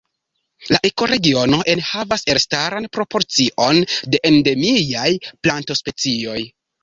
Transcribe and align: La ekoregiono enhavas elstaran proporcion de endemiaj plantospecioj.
La 0.69 0.77
ekoregiono 0.87 1.59
enhavas 1.73 2.23
elstaran 2.35 2.87
proporcion 2.97 3.79
de 4.15 4.23
endemiaj 4.33 5.07
plantospecioj. 5.47 6.41